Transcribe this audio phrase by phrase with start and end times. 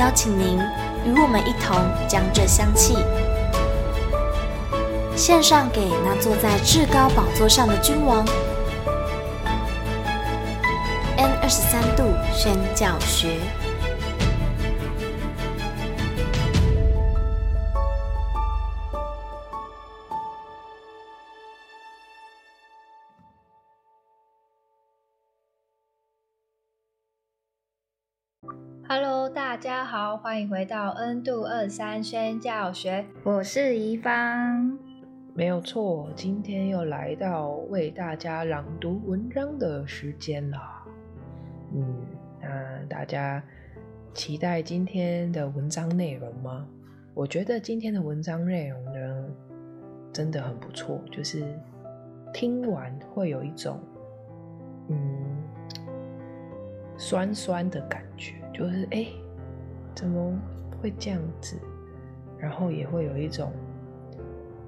[0.00, 0.58] 邀请您
[1.04, 1.76] 与我们一同
[2.08, 2.96] 将这香气
[5.14, 8.24] 献上给那坐在至高宝座上的君王。
[11.18, 13.36] N 二十三度宣教学。
[28.92, 34.76] Hello，大家好，欢迎回到 N 度二三宣教学，我是怡芳。
[35.32, 40.58] 没有错，今天又来到为大家朗读文章的时间了。
[41.72, 42.04] 嗯，
[42.40, 43.40] 那大家
[44.12, 46.66] 期待今天的文章内容吗？
[47.14, 49.24] 我觉得今天的文章内容呢，
[50.12, 51.44] 真的很不错，就是
[52.32, 53.78] 听完会有一种
[54.88, 55.29] 嗯
[57.00, 58.34] 酸酸的感觉。
[58.52, 59.06] 就是哎，
[59.94, 60.38] 怎么
[60.80, 61.56] 会这样子？
[62.38, 63.50] 然后也会有一种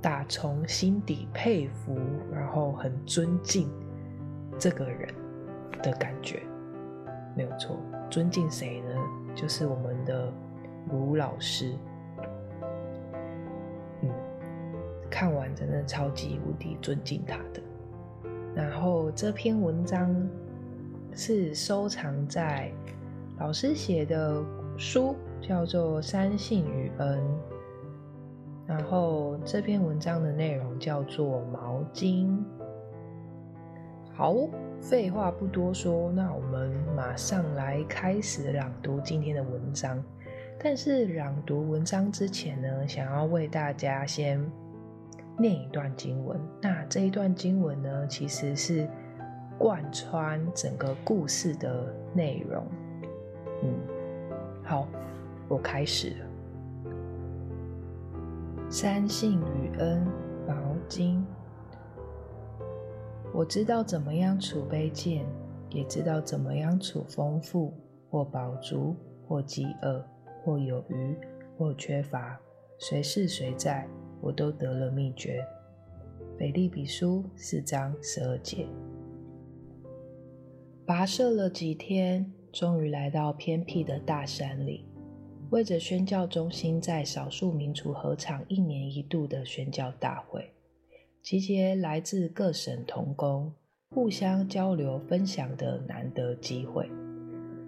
[0.00, 1.98] 打从心底佩服，
[2.32, 3.70] 然后很尊敬
[4.58, 5.08] 这个人
[5.82, 6.42] 的感觉，
[7.36, 7.76] 没有错。
[8.08, 8.94] 尊敬谁呢？
[9.34, 10.32] 就是我们的
[10.90, 11.74] 卢老师。
[14.02, 14.10] 嗯，
[15.10, 17.62] 看完真的超级无敌尊敬他的。
[18.54, 20.14] 然后这篇文章
[21.14, 22.70] 是收藏在。
[23.38, 24.42] 老师写的
[24.76, 27.18] 书叫做《三性与恩》，
[28.66, 32.26] 然后这篇文章的内容叫做《毛巾》。
[34.12, 34.32] 好，
[34.80, 40.00] 废话不多说，那我们马上来开始朗读今天的文章。
[40.62, 44.40] 但是朗读文章之前呢，想要为大家先
[45.36, 46.40] 念一段经文。
[46.62, 48.88] 那这一段经文呢，其实是
[49.64, 52.66] 贯穿整个故事的内容。
[53.62, 53.72] 嗯，
[54.62, 54.86] 好，
[55.48, 56.26] 我开始了。
[58.68, 60.06] 三性与恩，
[60.46, 60.54] 毛
[60.86, 61.24] 巾。
[63.32, 65.24] 我知道怎么样储卑贱，
[65.70, 67.72] 也知道怎么样储丰富，
[68.10, 68.94] 或饱足，
[69.26, 70.04] 或饥饿，
[70.44, 71.16] 或有余，
[71.56, 72.38] 或缺乏，
[72.78, 73.88] 随事随在，
[74.20, 75.42] 我都得了秘诀。
[76.38, 78.68] 腓立比书四章十二节。
[80.86, 82.32] 跋涉了几天。
[82.52, 84.86] 终于来到偏僻的大山里，
[85.50, 90.48] 为着宣教中心在少数民族合场一年一度的宣教大会，
[91.20, 93.52] 集结来自各省同工，
[93.90, 96.88] 互相交流分享的难得机会。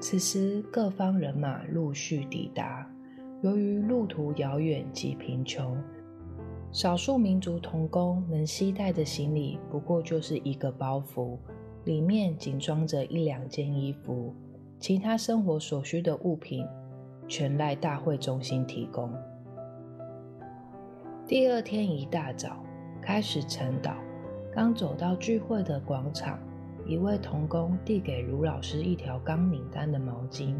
[0.00, 2.88] 此时各方人马陆续抵达，
[3.42, 5.76] 由于路途遥远及贫穷，
[6.70, 11.36] 少数民族同工能携带的行李不过就是一个包袱，
[11.88, 14.34] 里面仅装着一两件衣服。
[14.78, 16.66] 其他生活所需的物品，
[17.26, 19.10] 全赖大会中心提供。
[21.26, 22.62] 第二天一大早
[23.00, 23.94] 开始晨祷，
[24.52, 26.38] 刚走到聚会的广场，
[26.86, 30.54] 一位童工递给卢老师一条刚拧干的毛巾。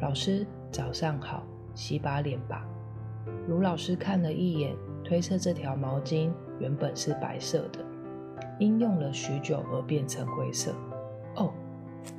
[0.00, 1.42] 老师早上好，
[1.74, 2.64] 洗把脸吧。
[3.48, 7.84] 卢老师看了一眼，推测这条毛巾原本是白色的，
[8.60, 10.72] 因用了许久而变成灰色。
[11.34, 11.52] 哦，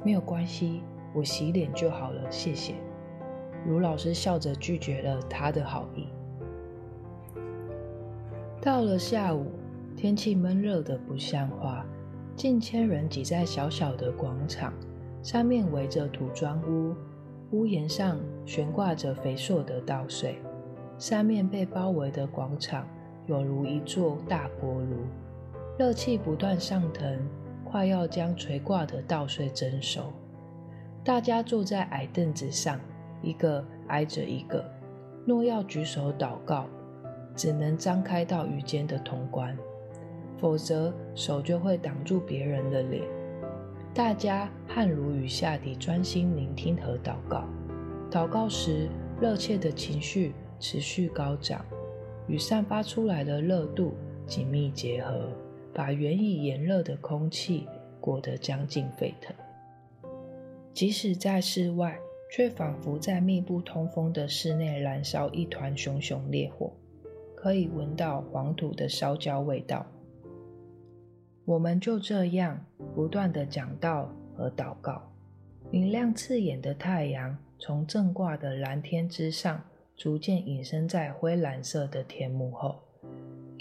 [0.03, 0.81] 没有关系。
[1.13, 2.73] 我洗脸就好了，谢谢。
[3.67, 6.07] 卢老师笑着拒绝了他的好意。
[8.61, 9.51] 到了下午，
[9.95, 11.85] 天气闷热得不像话，
[12.35, 14.73] 近千人挤在小小的广场，
[15.21, 16.95] 上面围着土砖屋，
[17.51, 20.41] 屋檐上悬挂着肥硕的稻穗，
[20.97, 22.87] 三面被包围的广场
[23.27, 25.05] 有如一座大锅炉，
[25.77, 27.19] 热气不断上腾，
[27.63, 30.13] 快要将垂挂的稻穗蒸熟。
[31.03, 32.79] 大家坐在矮凳子上，
[33.21, 34.63] 一个挨着一个。
[35.25, 36.67] 若要举手祷告，
[37.35, 39.57] 只能张开到与肩的同关，
[40.37, 43.03] 否则手就会挡住别人的脸。
[43.93, 47.45] 大家汗如雨下地专心聆听和祷告。
[48.11, 48.89] 祷告时，
[49.19, 51.65] 热切的情绪持续高涨，
[52.27, 53.93] 与散发出来的热度
[54.27, 55.29] 紧密结合，
[55.73, 57.67] 把原已炎热的空气
[57.99, 59.35] 裹得将近沸腾。
[60.73, 61.97] 即使在室外，
[62.31, 66.71] 却仿佛在密不通风的室内燃烧一团熊熊烈火，
[67.35, 69.85] 可以闻到黄土的烧焦味道。
[71.43, 72.65] 我们就这样
[72.95, 75.01] 不断地讲道和祷告。
[75.69, 79.61] 明亮刺眼的太阳从正挂的蓝天之上，
[79.97, 82.79] 逐渐隐身在灰蓝色的天幕后，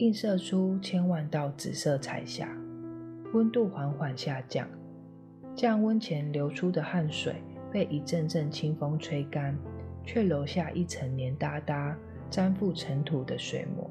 [0.00, 2.49] 映射出千万道紫色彩霞。
[3.35, 4.67] 温度缓缓下降，
[5.55, 7.35] 降温前流出的汗水
[7.70, 9.55] 被一阵阵清风吹干，
[10.02, 11.94] 却留下一层黏哒哒、
[12.31, 13.91] 沾附尘土的水膜。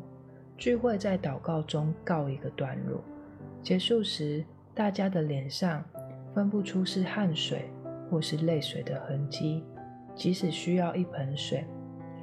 [0.58, 3.04] 聚会在祷告中告一个段落，
[3.62, 5.86] 结束时，大家的脸上
[6.34, 7.70] 分不出是汗水
[8.10, 9.64] 或是泪水的痕迹，
[10.16, 11.64] 即使需要一盆水。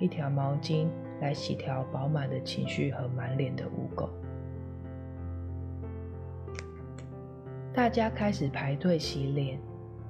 [0.00, 0.88] 一条毛巾
[1.20, 4.08] 来洗条饱满的情绪和满脸的污垢。
[7.72, 9.58] 大家开始排队洗脸，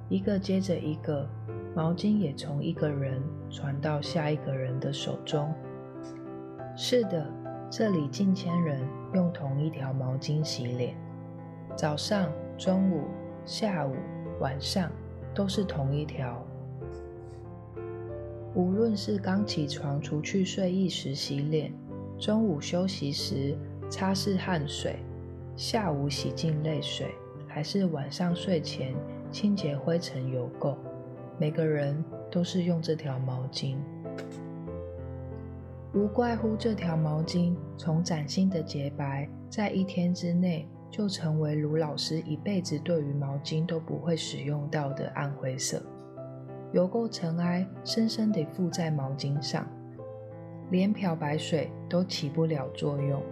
[0.09, 1.27] 一个接着一个，
[1.75, 5.53] 毛巾也从一个人传到下一个人的手中。
[6.75, 7.25] 是的，
[7.69, 8.81] 这里近千人
[9.13, 10.95] 用同一条毛巾洗脸，
[11.75, 13.03] 早上、中午、
[13.45, 13.95] 下午、
[14.39, 14.89] 晚上
[15.33, 16.41] 都是同一条。
[18.55, 21.71] 无论是刚起床除去睡意时洗脸，
[22.17, 23.55] 中午休息时
[23.89, 24.95] 擦拭汗水，
[25.55, 27.07] 下午洗净泪水，
[27.47, 28.95] 还是晚上睡前
[29.31, 30.75] 清洁灰尘油垢，
[31.37, 33.75] 每个人都是用这条毛巾。
[35.93, 45.81] 无怪乎这条毛巾从崭新的洁白，在一天之内就成为卢老师一辈子对于毛巾都不会使用到的暗灰色。
[46.73, 49.65] 油垢尘埃深深地附在毛巾上，
[50.69, 53.23] 连漂白水都起不了作用。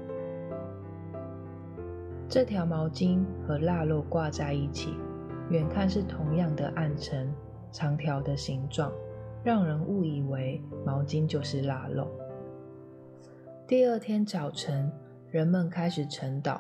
[2.28, 4.96] 这条毛巾和腊肉挂在一起，
[5.50, 7.32] 远看是同样的暗沉、
[7.72, 8.92] 长条的形状，
[9.44, 12.08] 让人误以为毛巾就是腊肉。
[13.68, 14.92] 第二天早晨，
[15.30, 16.60] 人们开始晨祷。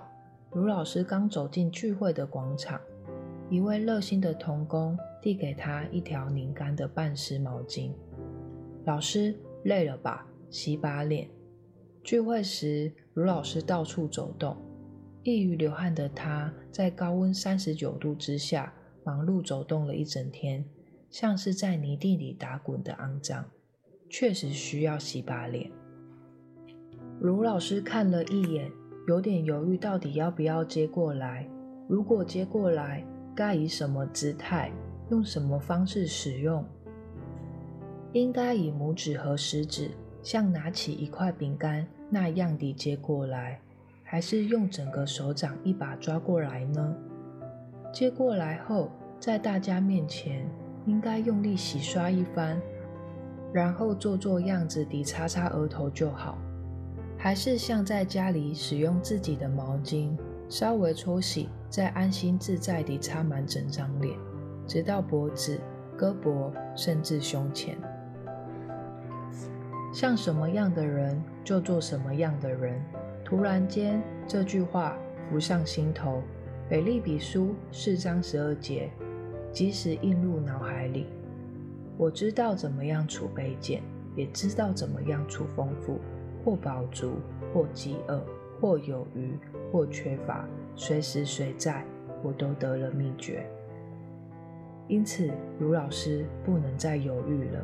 [0.51, 2.79] 卢老师刚走进聚会的广场。
[3.49, 7.91] 一位热心的同工递给他一条拧干的半湿毛巾。
[8.85, 10.27] 老师累了吧？
[10.49, 11.29] 洗把脸。
[12.03, 14.57] 聚会时，卢老师到处走动，
[15.23, 20.65] 易于流汗的他，在高温三十九度之下忙碌走动了一整天，
[21.09, 23.45] 像是在泥地里打滚的肮脏，
[24.09, 25.71] 确实需要洗把脸。
[27.19, 28.71] 卢老师看了一眼，
[29.07, 31.47] 有点犹豫，到底要不要接过来？
[31.87, 33.05] 如果接过来，
[33.35, 34.71] 该以什么姿态，
[35.09, 36.65] 用什么方式使用？
[38.13, 39.91] 应该以拇指和食指
[40.23, 43.59] 像拿起一块饼干那样地接过来，
[44.03, 46.95] 还是用整个手掌一把抓过来呢？
[47.91, 48.89] 接过来后，
[49.19, 50.49] 在大家面前
[50.85, 52.57] 应该用力洗刷一番，
[53.51, 56.37] 然后做做样子地擦擦额头就好，
[57.17, 60.15] 还是像在家里使用自己的毛巾？
[60.47, 64.17] 稍微搓洗，再安心自在地擦满整张脸，
[64.67, 65.59] 直到脖子、
[65.97, 67.77] 胳膊，甚至胸前。
[69.93, 72.81] 像什么样的人就做什么样的人。
[73.23, 74.95] 突然间，这句话
[75.29, 76.21] 浮上心头。
[76.69, 78.91] 腓立比书四章十二节，
[79.51, 81.07] 即时映入脑海里。
[81.97, 83.81] 我知道怎么样处卑贱，
[84.15, 85.99] 也知道怎么样储丰富，
[86.43, 87.13] 或饱足，
[87.53, 88.21] 或饥饿。
[88.59, 89.37] 或有余，
[89.71, 91.83] 或缺乏，随时随在，
[92.23, 93.45] 我都得了秘诀。
[94.87, 97.61] 因此，卢老师不能再犹豫了。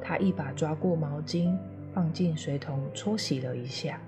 [0.00, 1.56] 他一把抓过毛巾，
[1.92, 4.00] 放进水桶搓洗了一下，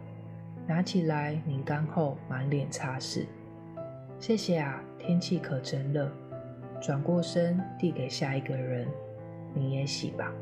[0.66, 3.26] 拿起来拧干后满脸擦拭。
[4.18, 6.10] 谢谢啊，天气可真热。
[6.80, 8.87] 转过身递给下一个人，
[9.52, 10.32] 你也洗吧。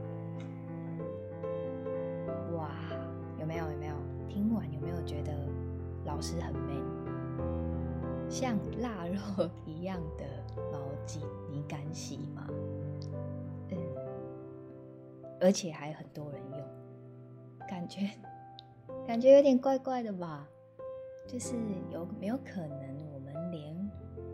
[6.17, 9.21] 老师很 man，像腊肉
[9.67, 10.25] 一样的
[10.73, 11.21] 毛巾，
[11.51, 12.49] 你敢洗吗？
[13.69, 13.77] 嗯，
[15.39, 18.09] 而且还很多人用，感觉
[19.07, 20.49] 感觉有点怪怪的吧？
[21.29, 21.55] 就是
[21.91, 23.91] 有没有可能，我们连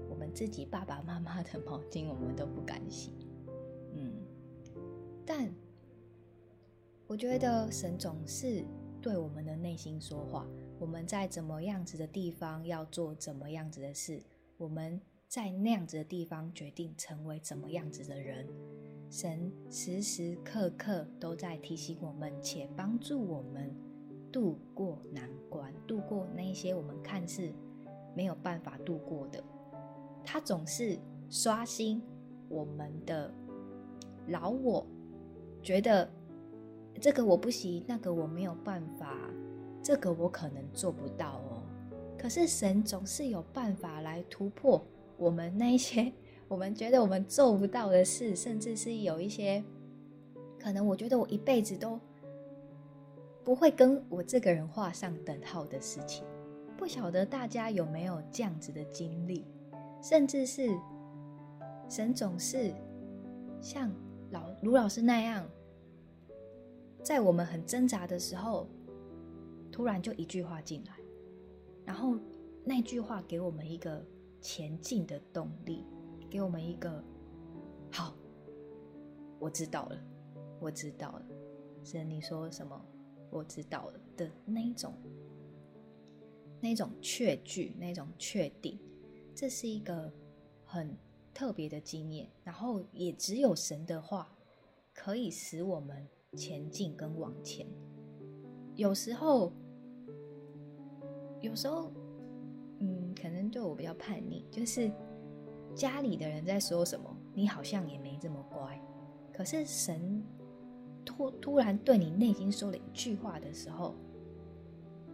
[0.09, 3.27] 我们自己爸爸妈妈的毛巾，我们都不敢洗？
[3.95, 4.13] 嗯，
[5.27, 5.53] 但
[7.09, 8.65] 我觉得神总是
[9.01, 10.47] 对我们的内心说话。
[10.83, 14.21] 我们在怎么样子的地方要做怎么样子的事，
[14.57, 18.49] 我们在那样子的地方决定成为怎么样子的人。
[19.09, 23.73] 神时时刻刻都在提醒我们，且帮助我们
[24.33, 27.53] 度过难关，度过那些我们看似
[28.17, 29.41] 没有办法度过的。
[30.25, 30.99] 它总是
[31.31, 32.03] 刷新
[32.49, 33.33] 我们的
[34.27, 34.85] 老我，
[35.63, 36.11] 觉得
[37.01, 39.17] 这个我不行，那个我没有办法，
[39.83, 41.63] 这个我可能做不到哦。
[42.17, 44.81] 可是神总是有办法来突破
[45.17, 46.13] 我们那些
[46.47, 49.63] 我们觉得我们做不到的事，甚至是有一些
[50.61, 51.99] 可能我觉得我一辈子都
[53.43, 56.25] 不会跟我这个人画上等号的事情。
[56.77, 59.45] 不晓得大家有没有这样子的经历？
[60.01, 60.69] 甚至是
[61.89, 62.73] 神总是
[63.61, 63.93] 像
[64.31, 65.45] 老卢老师那样，
[67.03, 68.69] 在我们很挣扎的时候，
[69.73, 70.93] 突然就一句话进来，
[71.85, 72.17] 然后
[72.65, 74.05] 那句话给我们一个
[74.41, 75.87] 前进的动力，
[76.31, 77.03] 给我们一个
[77.91, 78.15] 好，
[79.41, 79.99] 我知道了，
[80.61, 81.27] 我知道了，
[81.83, 82.81] 神你说什么，
[83.31, 84.95] 我知道了的那种，
[86.61, 88.79] 那种确据，那种确定。
[89.35, 90.13] 这是一个
[90.63, 90.95] 很
[91.33, 94.37] 特别的经验，然后也只有神的话
[94.93, 97.67] 可以使我们前进跟往前。
[98.77, 99.53] 有时候，
[101.43, 101.93] 有时候，
[102.79, 104.91] 嗯，可能对我比较叛逆，就是
[105.75, 108.81] 家里的人在说什么，你好像也没这么乖。
[109.35, 110.23] 可是神
[111.05, 113.95] 突突然对你内心说了一句话的时候，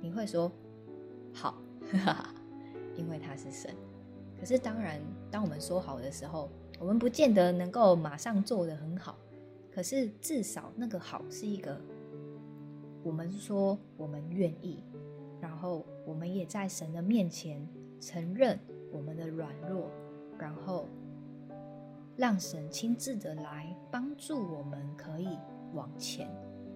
[0.01, 0.53] 你会说
[1.33, 1.55] 好，
[1.91, 2.35] 哈哈，
[2.95, 3.75] 因为他是神。
[4.39, 5.01] 可是，当然，
[5.33, 9.19] 当我们说好的时候，我们不见得能够马上做得很好。
[9.73, 11.81] 可是，至少那个好是一个，
[13.03, 14.85] 我们说我们愿意，
[15.41, 17.67] 然后我们也在神的面前
[18.01, 18.59] 承认
[18.93, 19.91] 我们的软弱，
[20.39, 20.89] 然后
[22.17, 25.39] 让神亲自的来帮助我们，可以
[25.75, 26.29] 往前。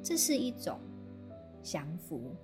[0.02, 0.78] 这是一种
[1.62, 2.34] 降服，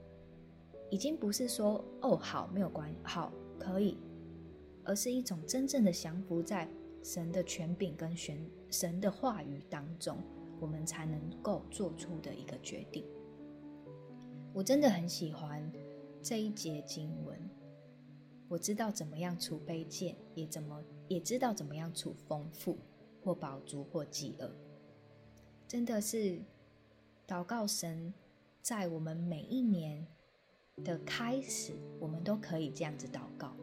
[0.91, 3.99] 已经不是说哦，好，没有关，好，可以。
[4.85, 6.67] 而是一种真正的降服在
[7.03, 10.17] 神的权柄跟神神的话语当中，
[10.59, 13.05] 我们才能够做出的一个决定。
[14.55, 15.58] 我真的很喜欢
[16.29, 17.39] 这一节经文。
[18.49, 22.77] 我知道怎么样处卑贱，也怎么也知道怎么样处丰富，
[23.25, 24.51] 或饱足，或饥饿。
[25.67, 26.39] 真的是
[27.27, 28.13] 祷告神，
[28.61, 30.07] 在我们每一年
[30.85, 33.57] 的开始，我们都可以这样子祷告，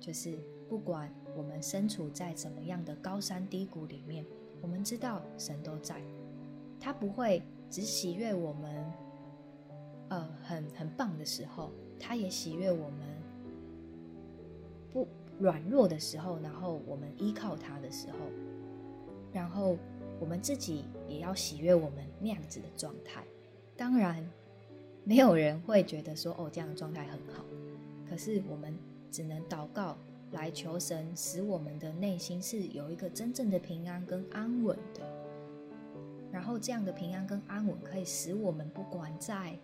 [0.00, 0.38] 就是。
[0.66, 4.22] 不管我们身处在怎么样的高山低谷里面，
[4.60, 6.02] 我们知道神都在，
[6.78, 8.92] 他不会只喜悦我们，
[10.58, 13.00] 很很棒的时候，他也喜悦我们
[14.92, 15.06] 不
[15.38, 18.16] 软弱的时候，然后我们依靠他的时候，
[19.32, 19.76] 然后
[20.18, 23.22] 我们自己也要喜悦我们那样子的状态。
[23.76, 24.28] 当然，
[25.04, 27.44] 没有人会觉得说哦，这样的状态很好，
[28.08, 28.76] 可是我们
[29.10, 29.96] 只能祷告。
[30.32, 35.00] 来求神使我们的内心是有一个真正的平安跟安稳的，
[36.30, 39.58] 然后这样的平安跟安稳可以使我们不管在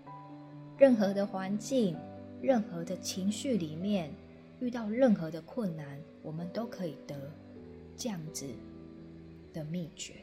[0.77, 1.97] 任何的环境、
[2.43, 4.11] 任何的情绪里面
[4.61, 7.17] 遇到任何的困难，我们都可以得
[7.97, 8.47] 这样子
[9.53, 10.15] 的秘诀，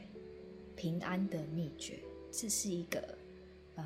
[0.76, 1.98] 平安的秘诀。
[2.30, 3.02] 这是一个，
[3.76, 3.84] 嗯，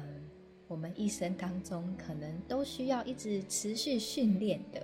[0.66, 4.82] 我们一生当中可能都需要一直持续训练的。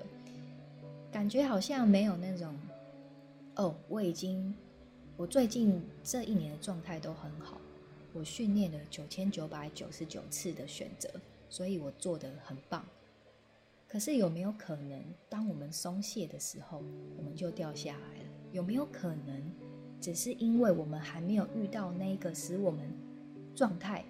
[1.11, 2.57] 感觉好像没有那种，
[3.57, 4.55] 哦，我已经，
[5.17, 7.61] 我最近这一年的状态都很好，
[8.13, 11.11] 我训练了九千九百九十九次的选择，
[11.53, 12.83] 所以我做得很棒。
[13.87, 16.83] 可是有没有可能，当我们松懈的时候，
[17.19, 18.31] 我们就掉下来了？
[18.53, 19.53] 有没有可能，
[20.01, 22.91] 只是因为我们还没有遇到那个使我们
[23.55, 24.03] 状态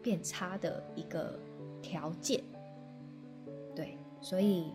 [0.00, 1.36] 变差的一个
[1.82, 2.44] 条件？
[3.74, 4.72] 对，所以。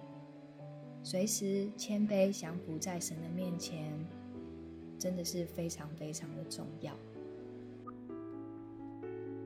[1.01, 3.97] 随时谦卑降服在神的面前，
[4.99, 6.93] 真的是非常非常的重要。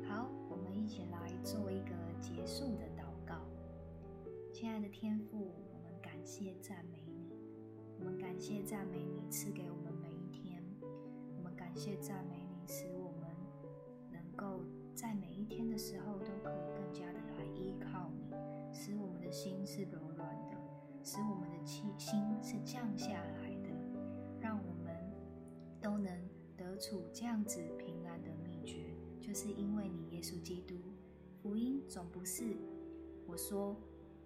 [0.09, 1.91] 好，我们一起来做一个
[2.23, 3.35] 结束的祷告。
[4.53, 7.35] 亲爱的天父，我们感谢赞美你，
[7.99, 10.63] 我们感谢赞美你赐给我们每一天，
[11.35, 13.29] 我们感谢赞美你，使我们
[14.09, 14.61] 能够
[14.95, 18.33] 在每一天的时候都可以更加的来依靠你，
[18.71, 20.53] 使我们的心是柔软的。
[21.03, 23.69] 使我们的气心是降下来的，
[24.39, 24.95] 让我们
[25.81, 26.09] 都能
[26.55, 30.75] 得处这样子平安的秘诀，就是因为你耶稣基督。
[31.43, 32.55] 福音总不是
[33.27, 33.75] 我说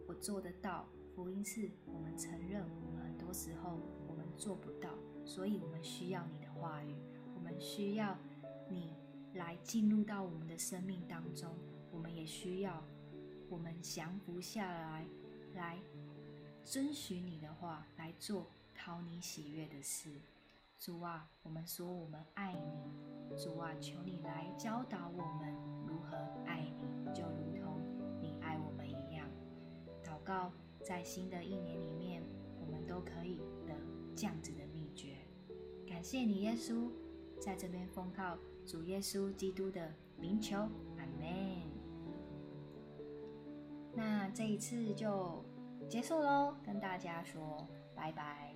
[0.07, 4.91] 我做得到，福音是我们承认我们很多时候我们做不到，
[5.25, 6.95] 所以我们需要你的话语，
[7.33, 8.15] 我们需要
[8.69, 8.93] 你
[9.33, 11.49] 来进入到我们的生命当中，
[11.91, 12.83] 我们也需要
[13.49, 15.07] 我们降服下来
[15.55, 15.79] 来。
[16.63, 18.45] 遵循你的话来做
[18.75, 20.11] 讨你喜悦的事。
[20.77, 23.35] 主啊，我们说我们爱你。
[23.35, 25.55] 主啊，求你来教导我们
[30.27, 30.51] 告，
[30.83, 32.21] 在新的一年里面，
[32.59, 33.73] 我们都可以得
[34.13, 35.15] 这样子的秘诀。
[35.87, 36.89] 感谢你，耶稣，
[37.39, 40.57] 在这边奉告主耶稣基督的名求，
[40.97, 41.61] 阿门。
[43.93, 45.45] 那这一次就
[45.87, 47.65] 结束喽，跟大家说
[47.95, 48.46] 拜拜。